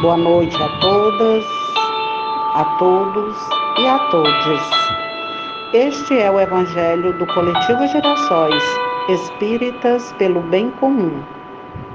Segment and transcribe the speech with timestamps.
[0.00, 1.44] Boa noite a todas,
[2.54, 3.36] a todos
[3.80, 4.60] e a todos.
[5.74, 8.62] Este é o Evangelho do Coletivo Gerações
[9.08, 11.20] Espíritas pelo Bem Comum.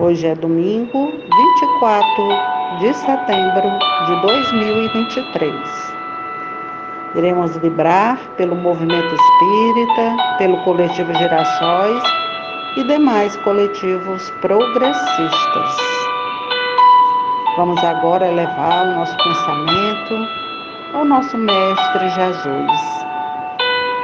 [0.00, 3.70] Hoje é domingo, 24 de setembro
[4.06, 5.94] de 2023.
[7.14, 12.02] Iremos vibrar pelo movimento espírita, pelo coletivo Gerações
[12.76, 15.93] e demais coletivos progressistas.
[17.56, 20.28] Vamos agora elevar o nosso pensamento
[20.92, 22.72] ao nosso Mestre Jesus,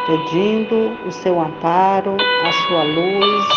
[0.07, 3.49] pedindo o seu amparo, a sua luz,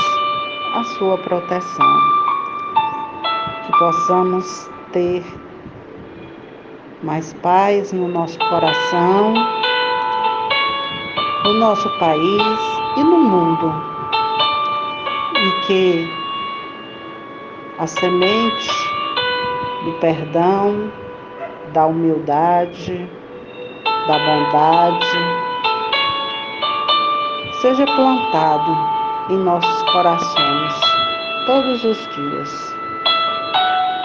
[0.73, 1.99] a sua proteção.
[3.67, 5.23] Que possamos ter
[7.03, 9.35] mais paz no nosso coração,
[11.43, 12.59] no nosso país
[12.97, 13.71] e no mundo.
[15.37, 16.09] E que
[17.77, 18.92] a semente
[19.83, 20.91] do perdão,
[21.73, 23.09] da humildade,
[24.07, 25.17] da bondade,
[27.61, 28.77] seja plantado
[29.29, 30.73] em nossos corações
[31.45, 32.75] todos os dias,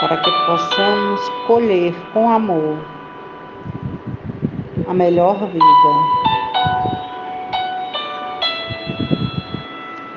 [0.01, 2.79] para que possamos colher com amor
[4.89, 5.65] a melhor vida,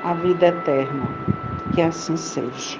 [0.04, 1.22] a vida eterna.
[1.74, 2.78] Que assim seja.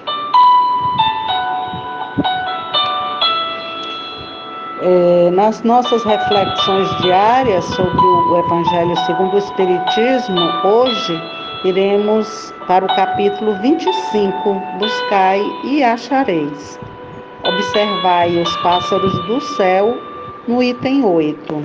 [4.85, 11.21] É, nas nossas reflexões diárias sobre o Evangelho segundo o Espiritismo, hoje
[11.63, 16.77] iremos para o capítulo 25, Buscai e achareis.
[17.45, 19.97] Observai os pássaros do céu,
[20.49, 21.63] no item 8.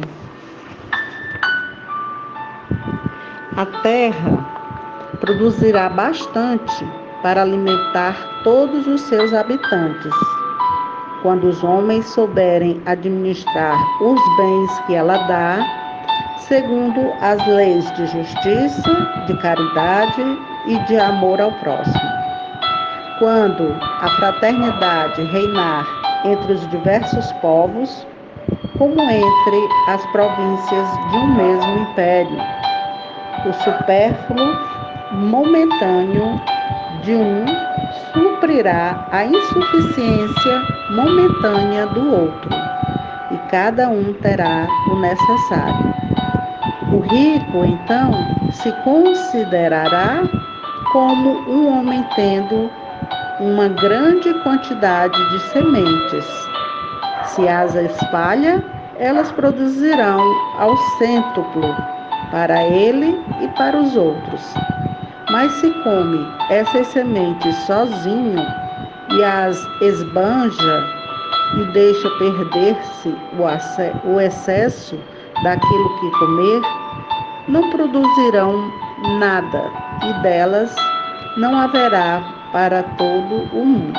[3.56, 6.86] A terra produzirá bastante
[7.20, 10.37] para alimentar todos os seus habitantes
[11.22, 15.58] quando os homens souberem administrar os bens que ela dá,
[16.38, 20.22] segundo as leis de justiça, de caridade
[20.66, 22.18] e de amor ao próximo.
[23.18, 25.86] Quando a fraternidade reinar
[26.24, 28.06] entre os diversos povos,
[28.78, 32.38] como entre as províncias de um mesmo império,
[33.44, 34.56] o supérfluo
[35.12, 36.40] momentâneo
[37.02, 37.44] de um
[38.12, 42.50] suprirá a insuficiência momentânea do outro,
[43.30, 45.94] e cada um terá o necessário.
[46.92, 48.10] O rico, então,
[48.52, 50.22] se considerará
[50.92, 52.70] como um homem tendo
[53.40, 56.48] uma grande quantidade de sementes.
[57.24, 58.64] Se as espalha,
[58.98, 60.20] elas produzirão
[60.58, 61.76] ao cêntuplo
[62.30, 64.54] para ele e para os outros.
[65.30, 68.46] Mas se come essas sementes sozinho
[69.10, 70.84] e as esbanja
[71.58, 73.14] e deixa perder-se
[74.04, 74.98] o excesso
[75.42, 76.62] daquilo que comer,
[77.46, 78.72] não produzirão
[79.18, 79.70] nada
[80.02, 80.74] e delas
[81.36, 83.98] não haverá para todo o mundo.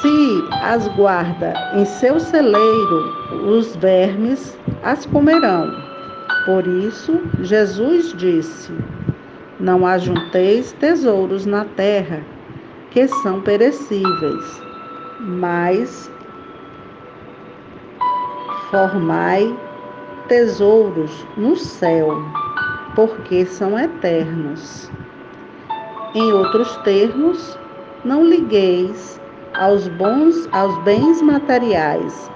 [0.00, 5.91] Se as guarda em seu celeiro, os vermes as comerão
[6.44, 8.72] por isso, Jesus disse:
[9.60, 12.24] Não ajunteis tesouros na terra,
[12.90, 14.62] que são perecíveis,
[15.20, 16.10] mas
[18.70, 19.56] formai
[20.28, 22.08] tesouros no céu,
[22.94, 24.90] porque são eternos.
[26.14, 27.58] Em outros termos,
[28.04, 29.20] não ligueis
[29.54, 32.30] aos bons, aos bens materiais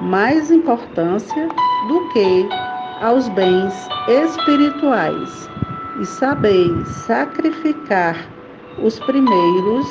[0.00, 1.48] mais importância
[1.88, 2.48] do que
[3.00, 5.48] aos bens espirituais
[6.00, 8.14] e sabeis sacrificar
[8.78, 9.86] os primeiros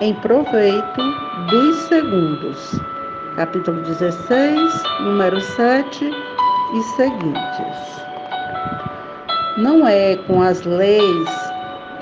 [0.00, 1.02] em proveito
[1.50, 2.80] dos segundos.
[3.34, 6.10] Capítulo 16, número 7
[6.74, 7.98] e seguintes.
[9.56, 11.28] Não é com as leis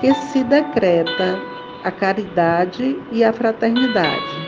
[0.00, 1.40] que se decreta
[1.82, 4.46] a caridade e a fraternidade.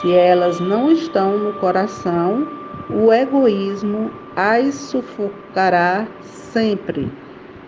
[0.00, 2.57] Se elas não estão no coração,
[2.90, 7.10] o egoísmo as sufocará sempre.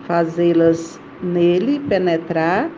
[0.07, 2.69] Fazê-las nele penetrar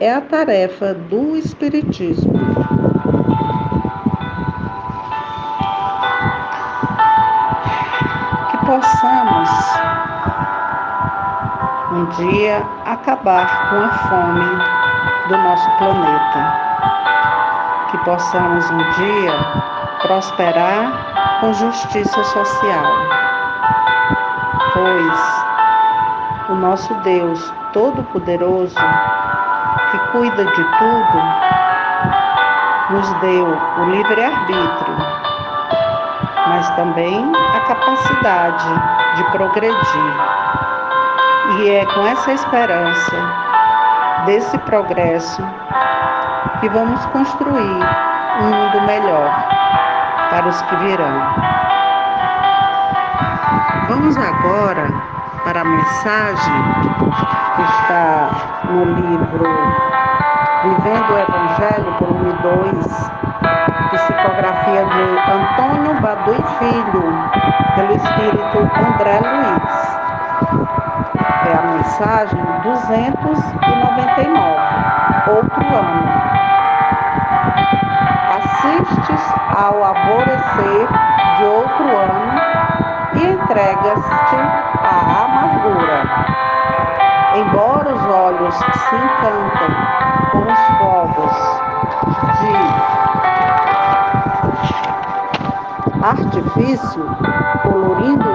[0.00, 2.32] é a tarefa do Espiritismo.
[8.50, 9.50] Que possamos
[11.92, 16.64] um dia acabar com a fome do nosso planeta.
[17.90, 19.32] Que possamos um dia
[20.02, 21.13] prosperar
[21.44, 22.84] com justiça social
[24.72, 25.44] pois
[26.48, 28.74] o nosso Deus Todo-Poderoso,
[29.90, 31.22] que cuida de tudo,
[32.90, 34.96] nos deu o livre-arbítrio,
[36.48, 38.68] mas também a capacidade
[39.16, 40.14] de progredir.
[41.58, 43.16] E é com essa esperança
[44.24, 45.42] desse progresso
[46.60, 47.84] que vamos construir
[48.40, 49.53] um mundo melhor
[50.34, 51.20] para os que virão.
[53.88, 54.88] Vamos agora
[55.44, 56.64] para a mensagem
[57.54, 58.30] que está
[58.64, 59.44] no livro
[60.64, 63.12] Vivendo o Evangelho, volume 2,
[63.92, 67.04] psicografia de Antônio Badu Filho,
[67.76, 69.72] pelo espírito André Luiz.
[71.46, 76.02] É a mensagem 299, outro ano.
[78.36, 79.03] Assistes
[79.56, 80.88] ao alvorecer
[81.38, 82.40] de outro ano
[83.14, 84.36] e entregas-te
[84.82, 85.98] à amargura.
[87.36, 89.74] Embora os olhos se encantem
[90.32, 91.36] com os fogos
[92.40, 92.54] de
[96.04, 97.04] artifício,
[97.62, 98.33] colorindo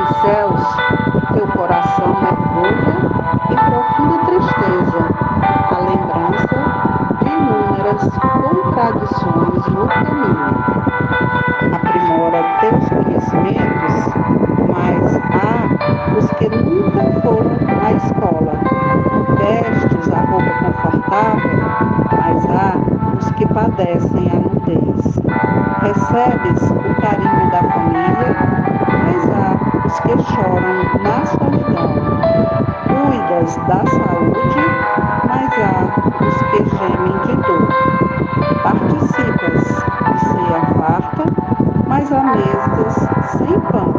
[33.69, 34.65] da saúde,
[35.27, 37.67] mas há os que gemem de dor.
[38.63, 39.61] Participas
[40.05, 41.23] de ceia farta,
[41.85, 42.95] mas há mesas
[43.37, 43.93] sem pão.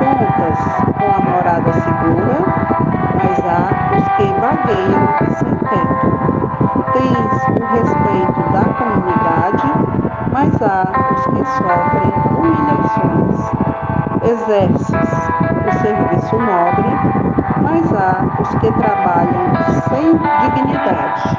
[0.00, 0.58] Contas
[0.98, 2.38] com a morada segura,
[3.14, 3.62] mas há
[3.96, 5.04] os que vagueiam
[5.38, 6.06] sem teto.
[6.92, 9.68] Tens o respeito da comunidade,
[10.32, 10.76] mas há
[11.12, 13.38] os que sofrem humilhações.
[14.24, 15.36] Exerces
[15.66, 17.45] o serviço nobre,
[17.92, 19.54] há os que trabalham
[19.88, 21.36] sem dignidade.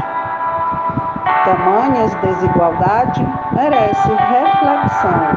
[1.46, 5.28] Tamanhas desigualdade merece reflexão,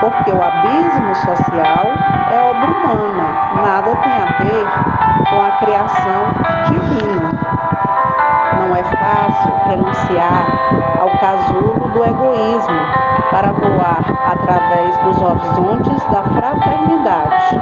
[0.00, 1.86] porque o abismo social
[2.30, 3.26] é obra humana,
[3.62, 4.66] nada tem a ver
[5.30, 6.22] com a criação
[6.70, 7.73] divina.
[8.64, 10.46] Não é fácil renunciar
[10.98, 12.80] ao casulo do egoísmo
[13.30, 14.02] para voar
[14.32, 17.60] através dos horizontes da fraternidade.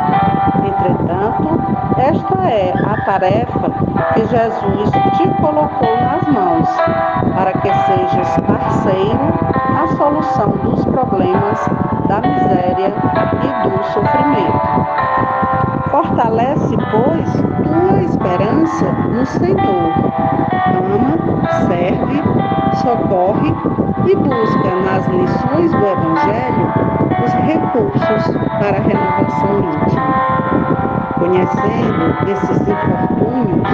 [0.65, 1.61] Entretanto,
[1.99, 3.71] esta é a tarefa
[4.15, 6.69] que Jesus te colocou nas mãos,
[7.35, 9.35] para que sejas parceiro
[9.75, 11.59] na solução dos problemas
[12.07, 12.95] da miséria
[13.43, 14.61] e do sofrimento.
[15.91, 17.33] Fortalece, pois,
[17.65, 20.42] tua esperança no Senhor.
[21.67, 22.23] Serve,
[22.81, 23.55] socorre
[24.07, 26.73] e busca nas lições do Evangelho
[27.25, 30.13] os recursos para a renovação íntima.
[31.19, 33.69] Conhecendo esses infortúnios,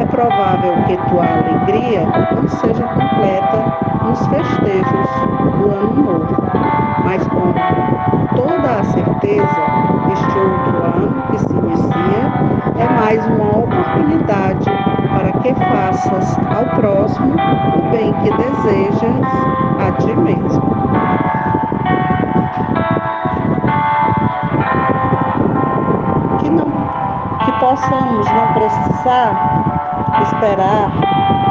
[0.00, 5.08] é provável que tua alegria não seja completa nos festejos
[5.58, 6.42] do ano novo,
[7.04, 7.52] mas com
[8.36, 9.60] toda a certeza,
[10.12, 12.22] este outro ano que se inicia
[12.78, 14.71] é mais uma oportunidade
[15.42, 19.26] que faças ao próximo o bem que desejas
[19.80, 20.62] a ti mesmo.
[26.38, 26.66] Que, não,
[27.44, 29.32] que possamos não precisar
[30.22, 30.92] esperar